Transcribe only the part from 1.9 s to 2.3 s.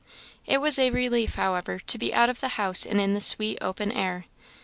be out